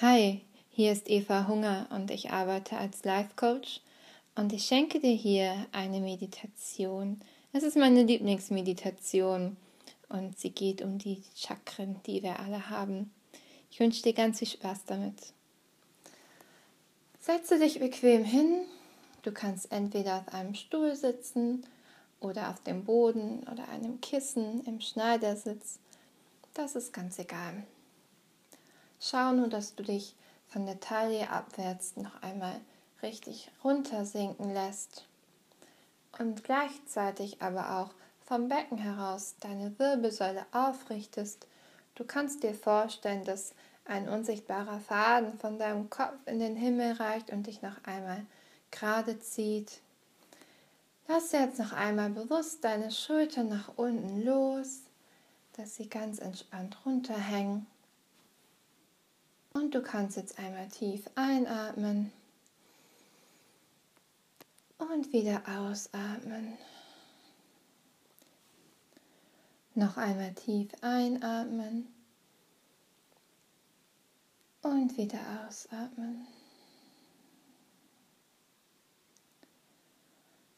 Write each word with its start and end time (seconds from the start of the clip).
Hi, 0.00 0.42
hier 0.70 0.92
ist 0.92 1.10
Eva 1.10 1.48
Hunger 1.48 1.88
und 1.90 2.12
ich 2.12 2.30
arbeite 2.30 2.76
als 2.76 3.02
Life 3.02 3.30
Coach 3.34 3.80
und 4.36 4.52
ich 4.52 4.64
schenke 4.64 5.00
dir 5.00 5.12
hier 5.12 5.66
eine 5.72 5.98
Meditation. 5.98 7.20
Es 7.52 7.64
ist 7.64 7.76
meine 7.76 8.04
Lieblingsmeditation 8.04 9.56
und 10.08 10.38
sie 10.38 10.50
geht 10.50 10.82
um 10.82 10.98
die 10.98 11.24
Chakren, 11.34 12.00
die 12.06 12.22
wir 12.22 12.38
alle 12.38 12.70
haben. 12.70 13.10
Ich 13.72 13.80
wünsche 13.80 14.04
dir 14.04 14.12
ganz 14.12 14.38
viel 14.38 14.46
Spaß 14.46 14.84
damit. 14.86 15.32
Setze 17.18 17.58
dich 17.58 17.80
bequem 17.80 18.22
hin. 18.22 18.66
Du 19.22 19.32
kannst 19.32 19.72
entweder 19.72 20.18
auf 20.18 20.32
einem 20.32 20.54
Stuhl 20.54 20.94
sitzen 20.94 21.66
oder 22.20 22.50
auf 22.50 22.62
dem 22.62 22.84
Boden 22.84 23.40
oder 23.52 23.68
einem 23.68 24.00
Kissen 24.00 24.62
im 24.64 24.80
Schneidersitz. 24.80 25.80
Das 26.54 26.76
ist 26.76 26.92
ganz 26.92 27.18
egal. 27.18 27.64
Schau 29.00 29.32
nur, 29.32 29.48
dass 29.48 29.74
du 29.74 29.82
dich 29.82 30.14
von 30.48 30.66
der 30.66 30.80
Taille 30.80 31.30
abwärts 31.30 31.96
noch 31.96 32.22
einmal 32.22 32.60
richtig 33.02 33.50
runtersinken 33.62 34.52
lässt 34.52 35.06
und 36.18 36.42
gleichzeitig 36.42 37.40
aber 37.40 37.78
auch 37.78 37.90
vom 38.26 38.48
Becken 38.48 38.78
heraus 38.78 39.36
deine 39.40 39.78
Wirbelsäule 39.78 40.44
aufrichtest. 40.52 41.46
Du 41.94 42.04
kannst 42.04 42.42
dir 42.42 42.54
vorstellen, 42.54 43.24
dass 43.24 43.54
ein 43.84 44.08
unsichtbarer 44.08 44.80
Faden 44.80 45.38
von 45.38 45.58
deinem 45.58 45.88
Kopf 45.88 46.18
in 46.26 46.40
den 46.40 46.56
Himmel 46.56 46.92
reicht 46.92 47.30
und 47.30 47.46
dich 47.46 47.62
noch 47.62 47.82
einmal 47.84 48.26
gerade 48.70 49.18
zieht. 49.18 49.80
Lass 51.06 51.32
jetzt 51.32 51.58
noch 51.58 51.72
einmal 51.72 52.10
bewusst 52.10 52.62
deine 52.64 52.90
Schultern 52.90 53.48
nach 53.48 53.70
unten 53.76 54.24
los, 54.24 54.80
dass 55.56 55.76
sie 55.76 55.88
ganz 55.88 56.18
entspannt 56.18 56.76
runterhängen. 56.84 57.66
Und 59.68 59.74
du 59.74 59.82
kannst 59.82 60.16
jetzt 60.16 60.38
einmal 60.38 60.66
tief 60.68 61.04
einatmen 61.14 62.10
und 64.78 65.12
wieder 65.12 65.42
ausatmen. 65.46 66.56
Noch 69.74 69.98
einmal 69.98 70.32
tief 70.32 70.70
einatmen 70.80 71.86
und 74.62 74.96
wieder 74.96 75.20
ausatmen. 75.46 76.26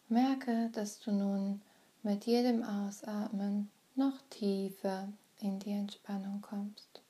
Merke, 0.09 0.71
dass 0.71 1.01
du 1.01 1.11
nun 1.11 1.63
mit 2.05 2.27
jedem 2.27 2.63
Ausatmen 2.63 3.73
noch 3.97 4.23
tiefer 4.31 5.09
in 5.41 5.59
die 5.59 5.73
Entspannung 5.73 6.41
kommst. 6.43 7.03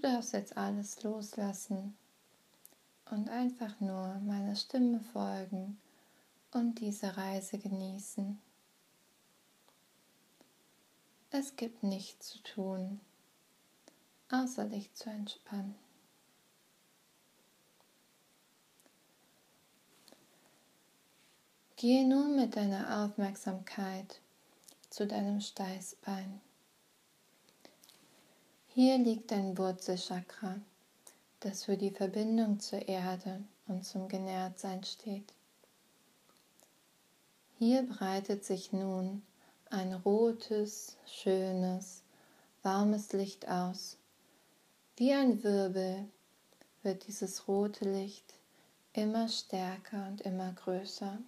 Du 0.00 0.02
darfst 0.02 0.32
jetzt 0.32 0.56
alles 0.56 1.02
loslassen 1.02 1.98
und 3.10 3.28
einfach 3.28 3.80
nur 3.80 4.14
meiner 4.20 4.54
Stimme 4.54 5.00
folgen 5.00 5.80
und 6.52 6.76
diese 6.76 7.16
Reise 7.16 7.58
genießen. 7.58 8.40
Es 11.32 11.56
gibt 11.56 11.82
nichts 11.82 12.28
zu 12.28 12.38
tun, 12.44 13.00
außer 14.30 14.66
dich 14.66 14.94
zu 14.94 15.10
entspannen. 15.10 15.74
Gehe 21.74 22.06
nun 22.06 22.36
mit 22.36 22.54
deiner 22.54 23.02
Aufmerksamkeit 23.02 24.20
zu 24.90 25.08
deinem 25.08 25.40
Steißbein. 25.40 26.40
Hier 28.80 28.96
liegt 28.96 29.32
dein 29.32 29.58
Wurzelchakra, 29.58 30.54
das 31.40 31.64
für 31.64 31.76
die 31.76 31.90
Verbindung 31.90 32.60
zur 32.60 32.86
Erde 32.86 33.42
und 33.66 33.84
zum 33.84 34.06
Genährtsein 34.06 34.84
steht. 34.84 35.34
Hier 37.58 37.82
breitet 37.82 38.44
sich 38.44 38.72
nun 38.72 39.22
ein 39.68 39.94
rotes, 39.94 40.96
schönes, 41.06 42.04
warmes 42.62 43.12
Licht 43.12 43.48
aus. 43.48 43.96
Wie 44.96 45.12
ein 45.12 45.42
Wirbel 45.42 46.04
wird 46.84 47.08
dieses 47.08 47.48
rote 47.48 47.84
Licht 47.84 48.32
immer 48.92 49.28
stärker 49.28 50.06
und 50.06 50.20
immer 50.20 50.52
größer. 50.52 51.18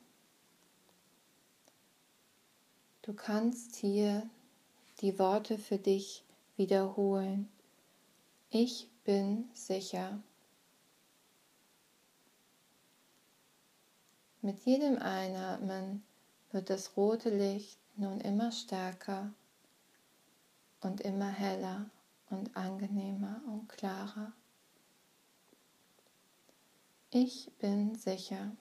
Du 3.03 3.13
kannst 3.13 3.75
hier 3.75 4.23
die 5.01 5.19
Worte 5.19 5.59
für 5.59 5.79
dich 5.79 6.23
wiederholen. 6.61 7.49
Ich 8.51 8.91
bin 9.05 9.49
sicher. 9.55 10.23
Mit 14.43 14.61
jedem 14.67 14.99
Einatmen 14.99 16.05
wird 16.51 16.69
das 16.69 16.99
rote 16.99 17.31
Licht 17.31 17.79
nun 17.97 18.21
immer 18.21 18.53
stärker 18.53 19.33
und 20.83 21.01
immer 21.01 21.31
heller 21.31 21.89
und 22.29 22.55
angenehmer 22.55 23.41
und 23.47 23.67
klarer. 23.71 24.33
Ich 27.11 27.51
bin 27.59 27.95
sicher. 27.95 28.55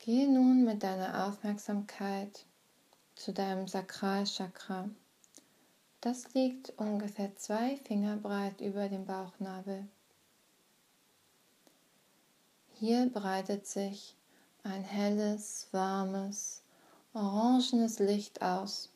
Gehe 0.00 0.30
nun 0.30 0.64
mit 0.64 0.82
deiner 0.82 1.26
Aufmerksamkeit 1.26 2.44
zu 3.14 3.32
deinem 3.32 3.68
Sakralchakra. 3.68 4.88
Das 6.00 6.34
liegt 6.34 6.70
ungefähr 6.78 7.34
zwei 7.36 7.76
Finger 7.76 8.16
breit 8.16 8.60
über 8.60 8.88
dem 8.88 9.06
Bauchnabel. 9.06 9.86
Hier 12.74 13.08
breitet 13.08 13.66
sich 13.66 14.16
ein 14.64 14.82
helles, 14.82 15.68
warmes, 15.72 16.62
orangenes 17.14 17.98
Licht 18.00 18.42
aus. 18.42 18.90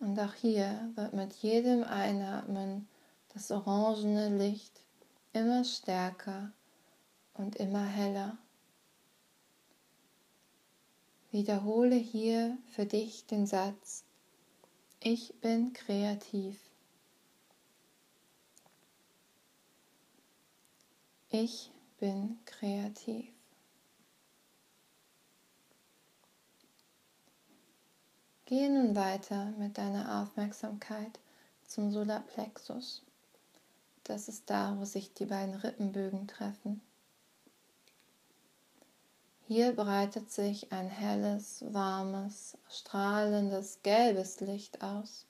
Und 0.00 0.18
auch 0.18 0.34
hier 0.34 0.90
wird 0.94 1.12
mit 1.12 1.34
jedem 1.34 1.84
Einatmen 1.84 2.88
das 3.34 3.50
orangene 3.50 4.36
Licht 4.36 4.80
immer 5.32 5.64
stärker 5.64 6.50
und 7.34 7.56
immer 7.56 7.84
heller. 7.84 8.38
Wiederhole 11.30 11.96
hier 11.96 12.56
für 12.74 12.86
dich 12.86 13.26
den 13.26 13.46
Satz, 13.46 14.04
ich 15.00 15.34
bin 15.40 15.74
kreativ. 15.74 16.58
Ich 21.28 21.70
bin 22.00 22.38
kreativ. 22.46 23.30
Gehe 28.46 28.70
nun 28.70 28.96
weiter 28.96 29.52
mit 29.58 29.76
deiner 29.76 30.22
Aufmerksamkeit 30.22 31.20
zum 31.66 31.92
Solarplexus. 31.92 33.02
Das 34.04 34.28
ist 34.28 34.48
da, 34.48 34.74
wo 34.78 34.86
sich 34.86 35.12
die 35.12 35.26
beiden 35.26 35.54
Rippenbögen 35.54 36.26
treffen. 36.26 36.80
Hier 39.48 39.74
breitet 39.74 40.30
sich 40.30 40.72
ein 40.72 40.90
helles, 40.90 41.64
warmes, 41.72 42.58
strahlendes, 42.68 43.80
gelbes 43.82 44.40
Licht 44.40 44.82
aus. 44.82 45.24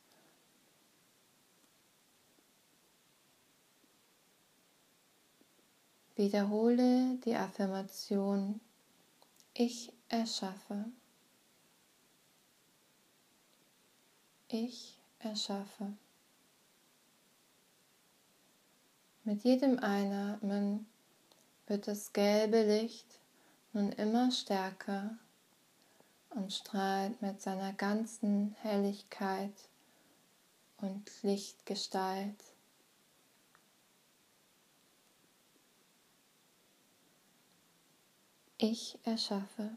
Wiederhole 6.16 7.14
die 7.24 7.36
Affirmation 7.36 8.60
Ich 9.54 9.92
erschaffe. 10.08 10.86
Ich 14.48 14.98
erschaffe. 15.20 15.92
Mit 19.22 19.44
jedem 19.44 19.78
Einatmen 19.78 20.88
wird 21.68 21.86
das 21.86 22.12
gelbe 22.12 22.64
Licht 22.64 23.17
nun 23.78 23.92
immer 23.92 24.32
stärker 24.32 25.16
und 26.30 26.52
strahlt 26.52 27.22
mit 27.22 27.40
seiner 27.40 27.72
ganzen 27.72 28.56
Helligkeit 28.62 29.54
und 30.78 31.08
Lichtgestalt. 31.22 32.42
Ich 38.56 38.98
erschaffe. 39.04 39.70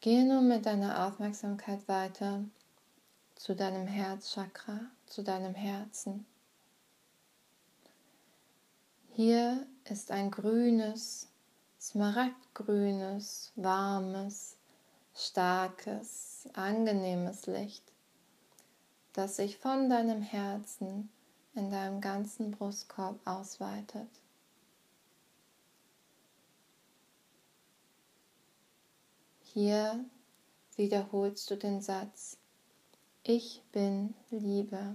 Gehe 0.00 0.24
nun 0.24 0.46
mit 0.46 0.64
deiner 0.66 1.06
Aufmerksamkeit 1.06 1.86
weiter 1.88 2.44
zu 3.34 3.56
deinem 3.56 3.88
Herzchakra, 3.88 4.82
zu 5.06 5.24
deinem 5.24 5.54
Herzen. 5.54 6.29
Hier 9.22 9.66
ist 9.84 10.12
ein 10.12 10.30
grünes, 10.30 11.28
smaragdgrünes, 11.78 13.52
warmes, 13.54 14.56
starkes, 15.14 16.48
angenehmes 16.54 17.44
Licht, 17.44 17.84
das 19.12 19.36
sich 19.36 19.58
von 19.58 19.90
deinem 19.90 20.22
Herzen 20.22 21.10
in 21.54 21.70
deinem 21.70 22.00
ganzen 22.00 22.50
Brustkorb 22.50 23.20
ausweitet. 23.26 24.08
Hier 29.42 30.02
wiederholst 30.76 31.50
du 31.50 31.56
den 31.58 31.82
Satz, 31.82 32.38
ich 33.22 33.62
bin 33.70 34.14
Liebe. 34.30 34.94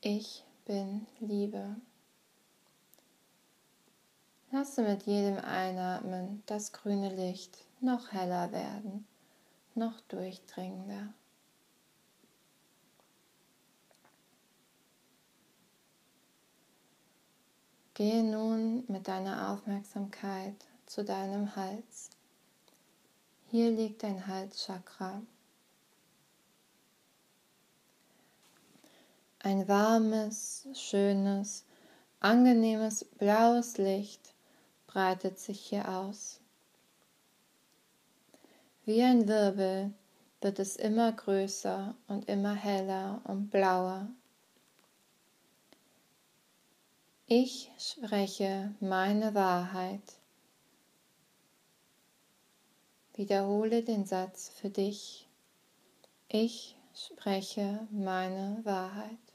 Ich 0.00 0.44
bin 0.64 1.08
Liebe. 1.18 1.74
Lasse 4.52 4.82
mit 4.82 5.02
jedem 5.02 5.38
Einatmen 5.38 6.44
das 6.46 6.72
grüne 6.72 7.12
Licht 7.12 7.64
noch 7.80 8.12
heller 8.12 8.52
werden, 8.52 9.08
noch 9.74 10.00
durchdringender. 10.02 11.12
Gehe 17.94 18.22
nun 18.22 18.84
mit 18.86 19.08
deiner 19.08 19.50
Aufmerksamkeit 19.50 20.54
zu 20.86 21.04
deinem 21.04 21.56
Hals. 21.56 22.10
Hier 23.50 23.72
liegt 23.72 24.04
dein 24.04 24.28
Halschakra. 24.28 25.22
Ein 29.40 29.68
warmes, 29.68 30.66
schönes, 30.74 31.64
angenehmes 32.18 33.04
blaues 33.04 33.78
Licht 33.78 34.34
breitet 34.88 35.38
sich 35.38 35.60
hier 35.60 35.88
aus. 35.88 36.40
Wie 38.84 39.02
ein 39.02 39.28
Wirbel 39.28 39.92
wird 40.40 40.58
es 40.58 40.76
immer 40.76 41.12
größer 41.12 41.94
und 42.08 42.28
immer 42.28 42.54
heller 42.54 43.20
und 43.24 43.50
blauer. 43.50 44.08
Ich 47.26 47.70
spreche 47.78 48.74
meine 48.80 49.34
Wahrheit. 49.34 50.00
Wiederhole 53.14 53.82
den 53.82 54.06
Satz 54.06 54.48
für 54.48 54.70
dich. 54.70 55.28
Ich 56.28 56.74
spreche 56.94 57.86
meine 57.90 58.60
Wahrheit. 58.64 59.27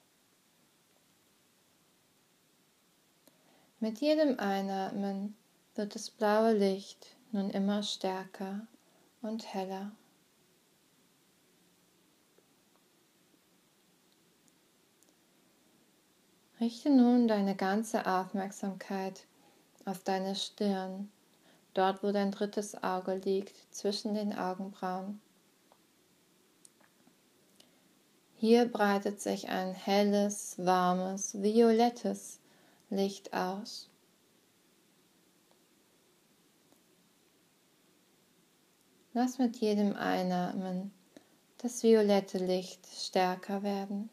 Mit 3.83 3.99
jedem 3.99 4.39
Einatmen 4.39 5.35
wird 5.75 5.93
das 5.93 6.09
blaue 6.09 6.53
Licht 6.53 7.17
nun 7.33 7.49
immer 7.49 7.83
stärker 7.83 8.65
und 9.21 9.53
heller. 9.53 9.91
Richte 16.61 16.91
nun 16.91 17.27
deine 17.27 17.57
ganze 17.57 18.07
Aufmerksamkeit 18.07 19.25
auf 19.83 20.01
deine 20.05 20.35
Stirn, 20.35 21.11
dort 21.73 22.03
wo 22.03 22.13
dein 22.13 22.31
drittes 22.31 22.81
Auge 22.85 23.15
liegt, 23.15 23.75
zwischen 23.75 24.13
den 24.13 24.33
Augenbrauen. 24.33 25.19
Hier 28.37 28.63
breitet 28.63 29.19
sich 29.19 29.49
ein 29.49 29.73
helles, 29.73 30.55
warmes, 30.57 31.33
violettes 31.43 32.39
Licht 32.95 33.33
aus. 33.33 33.89
Lass 39.13 39.37
mit 39.37 39.57
jedem 39.57 39.95
Einatmen 39.95 40.91
das 41.59 41.83
violette 41.83 42.39
Licht 42.39 42.85
stärker 42.87 43.63
werden 43.63 44.09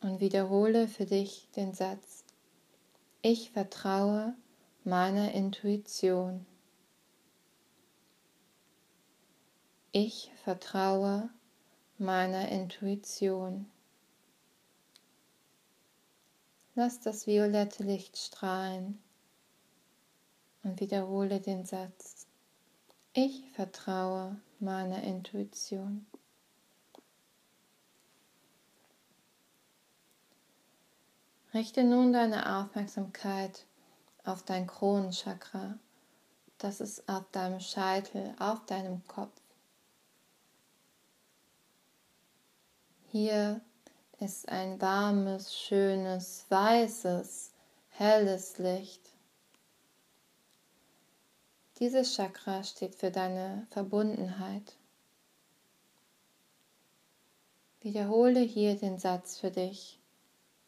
und 0.00 0.20
wiederhole 0.20 0.86
für 0.86 1.06
dich 1.06 1.48
den 1.56 1.72
Satz, 1.72 2.24
ich 3.22 3.50
vertraue 3.52 4.36
meiner 4.84 5.32
Intuition. 5.32 6.44
Ich 9.92 10.30
vertraue 10.44 11.30
meiner 11.96 12.50
Intuition. 12.50 13.70
Lass 16.76 16.98
das 17.00 17.28
violette 17.28 17.84
Licht 17.84 18.16
strahlen 18.18 19.00
und 20.64 20.80
wiederhole 20.80 21.40
den 21.40 21.64
Satz. 21.64 22.26
Ich 23.12 23.48
vertraue 23.52 24.40
meiner 24.58 25.02
Intuition. 25.04 26.04
Richte 31.52 31.84
nun 31.84 32.12
deine 32.12 32.58
Aufmerksamkeit 32.58 33.66
auf 34.24 34.42
dein 34.42 34.66
Kronenchakra. 34.66 35.78
Das 36.58 36.80
ist 36.80 37.08
auf 37.08 37.30
deinem 37.30 37.60
Scheitel, 37.60 38.34
auf 38.40 38.66
deinem 38.66 39.06
Kopf. 39.06 39.40
Hier 43.12 43.60
ist 44.24 44.48
ein 44.48 44.80
warmes, 44.80 45.54
schönes, 45.54 46.46
weißes, 46.48 47.52
helles 47.90 48.56
Licht. 48.56 49.02
Dieses 51.78 52.14
Chakra 52.16 52.64
steht 52.64 52.94
für 52.94 53.10
deine 53.10 53.66
Verbundenheit. 53.70 54.76
Wiederhole 57.82 58.40
hier 58.40 58.76
den 58.76 58.98
Satz 58.98 59.38
für 59.38 59.50
dich. 59.50 59.98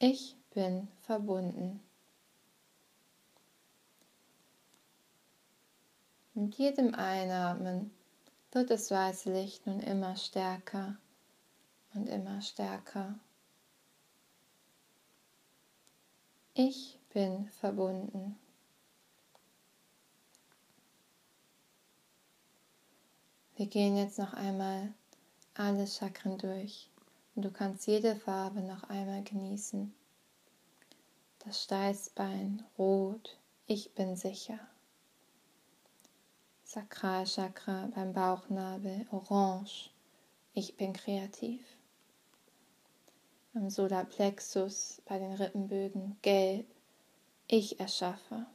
Ich 0.00 0.36
bin 0.52 0.88
verbunden. 1.00 1.80
Mit 6.34 6.56
jedem 6.56 6.94
Einatmen 6.94 7.90
wird 8.52 8.68
das 8.68 8.90
weiße 8.90 9.32
Licht 9.32 9.66
nun 9.66 9.80
immer 9.80 10.14
stärker 10.16 10.98
und 11.94 12.10
immer 12.10 12.42
stärker. 12.42 13.18
Ich 16.58 16.98
bin 17.12 17.48
verbunden. 17.60 18.36
Wir 23.56 23.66
gehen 23.66 23.96
jetzt 23.96 24.18
noch 24.18 24.32
einmal 24.32 24.92
alle 25.54 25.86
Chakren 25.86 26.38
durch 26.38 26.88
und 27.34 27.44
du 27.44 27.50
kannst 27.50 27.86
jede 27.86 28.16
Farbe 28.16 28.60
noch 28.60 28.84
einmal 28.84 29.22
genießen 29.22 29.94
das 31.46 31.62
Steißbein 31.62 32.64
rot, 32.76 33.38
ich 33.68 33.94
bin 33.94 34.16
sicher. 34.16 34.58
Sakralchakra 36.64 37.88
beim 37.94 38.12
Bauchnabel 38.12 39.06
orange, 39.12 39.90
ich 40.54 40.76
bin 40.76 40.92
kreativ. 40.92 41.75
Am 43.56 43.70
Solarplexus 43.70 45.02
bei 45.06 45.18
den 45.18 45.32
Rippenbögen 45.32 46.16
gelb, 46.22 46.66
ich 47.48 47.80
erschaffe. 47.80 48.46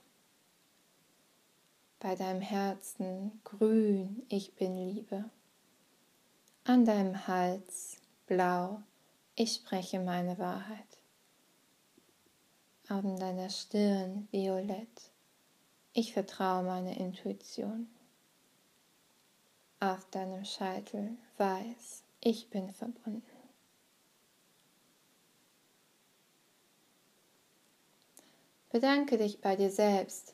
Bei 1.99 2.15
deinem 2.15 2.41
Herzen 2.41 3.41
grün, 3.43 4.23
ich 4.29 4.55
bin 4.55 4.77
Liebe. 4.77 5.25
An 6.63 6.85
deinem 6.85 7.27
Hals 7.27 7.97
blau, 8.27 8.81
ich 9.35 9.55
spreche 9.55 9.99
meine 9.99 10.37
Wahrheit 10.37 11.01
an 12.91 13.15
deiner 13.17 13.49
Stirn 13.49 14.27
violett. 14.31 15.11
Ich 15.93 16.11
vertraue 16.11 16.63
meiner 16.63 16.97
Intuition. 16.97 17.87
Auf 19.79 20.09
deinem 20.11 20.43
Scheitel 20.43 21.17
weiß, 21.37 22.03
ich 22.19 22.49
bin 22.49 22.69
verbunden. 22.69 23.30
Bedanke 28.71 29.17
dich 29.17 29.41
bei 29.41 29.57
dir 29.57 29.69
selbst, 29.69 30.33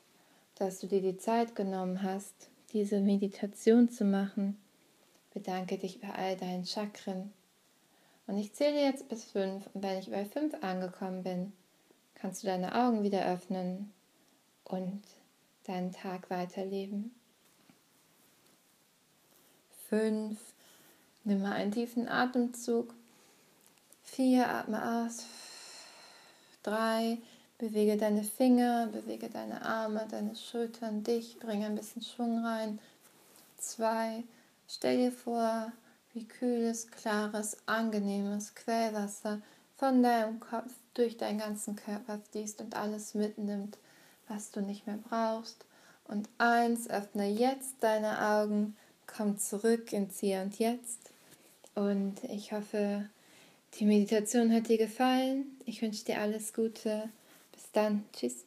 dass 0.56 0.80
du 0.80 0.88
dir 0.88 1.02
die 1.02 1.18
Zeit 1.18 1.56
genommen 1.56 2.04
hast, 2.04 2.50
diese 2.72 3.00
Meditation 3.00 3.90
zu 3.90 4.06
machen. 4.06 4.60
Bedanke 5.34 5.78
dich 5.78 6.00
bei 6.00 6.14
all 6.14 6.38
deinen 6.38 6.66
Chakren. 6.66 7.34
Und 8.28 8.38
ich 8.38 8.54
zähle 8.54 8.80
jetzt 8.80 9.10
bis 9.10 9.24
fünf 9.24 9.68
und 9.74 9.82
wenn 9.82 9.98
ich 9.98 10.12
bei 10.12 10.26
fünf 10.26 10.54
angekommen 10.62 11.24
bin, 11.24 11.54
kannst 12.14 12.44
du 12.44 12.48
deine 12.48 12.76
Augen 12.76 13.04
wieder 13.04 13.26
öffnen 13.26 13.92
und 14.66 15.02
deinen 15.64 15.92
Tag 15.92 16.30
weiterleben. 16.30 17.16
Fünf, 19.90 20.40
nimm 21.24 21.42
mal 21.42 21.54
einen 21.54 21.72
tiefen 21.72 22.08
Atemzug. 22.08 22.94
Vier, 24.04 24.50
atme 24.50 25.06
aus. 25.06 25.26
Drei, 26.64 27.20
bewege 27.58 27.98
deine 27.98 28.24
Finger, 28.24 28.88
bewege 28.88 29.30
deine 29.30 29.62
Arme, 29.64 30.06
deine 30.10 30.36
Schultern, 30.36 31.04
dich, 31.04 31.40
bringe 31.40 31.66
ein 31.66 31.76
bisschen 31.76 32.02
Schwung 32.02 32.46
rein. 32.46 32.80
Zwei, 33.58 34.24
stell 34.68 34.98
dir 34.98 35.12
vor, 35.12 35.72
wie 36.14 36.26
kühles, 36.26 36.90
klares, 36.92 37.58
angenehmes 37.66 38.54
Quellwasser 38.56 39.42
von 39.76 40.04
deinem 40.04 40.40
Kopf 40.40 40.72
durch 40.94 41.18
deinen 41.18 41.40
ganzen 41.40 41.76
Körper 41.76 42.20
fließt 42.32 42.62
und 42.62 42.76
alles 42.76 43.14
mitnimmt, 43.14 43.78
was 44.28 44.52
du 44.52 44.62
nicht 44.62 44.88
mehr 44.88 45.00
brauchst. 45.10 45.66
Und 46.08 46.30
eins, 46.38 46.90
öffne 46.90 47.28
jetzt 47.28 47.76
deine 47.82 48.22
Augen, 48.22 48.76
komm 49.06 49.38
zurück 49.38 49.94
ins 49.94 50.20
Hier 50.20 50.42
und 50.42 50.58
Jetzt. 50.58 51.12
Und 51.76 52.24
ich 52.24 52.52
hoffe, 52.52 53.10
die 53.76 53.86
Meditation 53.86 54.52
hat 54.52 54.70
dir 54.70 54.78
gefallen. 54.78 55.46
Ich 55.66 55.82
wünsche 55.82 56.06
dir 56.06 56.22
alles 56.22 56.54
Gute. 56.54 57.10
Dann. 57.72 58.06
Tschüss. 58.14 58.47